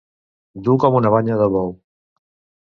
Dur 0.67 0.75
com 0.83 0.97
una 1.01 1.11
banya 1.17 1.37
de 1.43 1.49
bou. 1.57 1.71